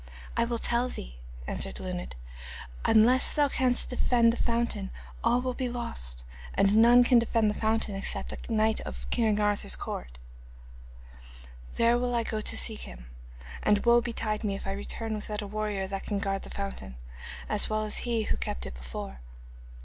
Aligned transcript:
'I 0.35 0.45
will 0.45 0.57
tell 0.57 0.89
thee,' 0.89 1.19
answered 1.45 1.79
Luned. 1.79 2.15
'Unless 2.85 3.33
thou 3.33 3.49
canst 3.49 3.91
defend 3.91 4.33
the 4.33 4.37
fountain 4.43 4.89
all 5.23 5.43
will 5.43 5.53
be 5.53 5.69
lost, 5.69 6.23
and 6.55 6.75
none 6.75 7.03
can 7.03 7.19
defend 7.19 7.51
the 7.51 7.61
fountain 7.61 7.93
except 7.93 8.33
a 8.33 8.51
knight 8.51 8.81
of 8.81 9.05
Arthur's 9.15 9.75
court. 9.75 10.17
There 11.75 11.99
will 11.99 12.15
I 12.15 12.23
go 12.23 12.41
to 12.41 12.57
seek 12.57 12.79
him, 12.79 13.11
and 13.61 13.85
woe 13.85 14.01
betide 14.01 14.43
me 14.43 14.55
if 14.55 14.65
I 14.65 14.71
return 14.71 15.13
without 15.13 15.43
a 15.43 15.45
warrior 15.45 15.85
that 15.85 16.05
can 16.07 16.17
guard 16.17 16.41
the 16.41 16.49
fountain, 16.49 16.95
as 17.47 17.69
well 17.69 17.85
as 17.85 17.97
he 17.97 18.23
who 18.23 18.37
kept 18.37 18.65
it 18.65 18.73
before. 18.73 19.19